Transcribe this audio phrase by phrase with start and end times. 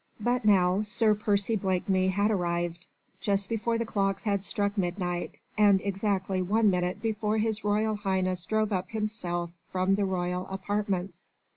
[0.19, 2.87] But now Sir Percy Blakeney had arrived,
[3.19, 8.47] just before the clocks had struck midnight, and exactly one minute before His Royal Highness
[8.47, 11.29] drove up himself from the Royal Apartments.